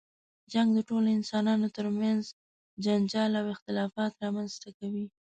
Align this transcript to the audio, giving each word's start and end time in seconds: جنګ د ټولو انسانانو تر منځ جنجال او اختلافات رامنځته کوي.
جنګ 0.51 0.69
د 0.73 0.79
ټولو 0.89 1.07
انسانانو 1.17 1.67
تر 1.77 1.85
منځ 1.99 2.23
جنجال 2.83 3.31
او 3.41 3.45
اختلافات 3.55 4.11
رامنځته 4.23 4.69
کوي. 4.79 5.05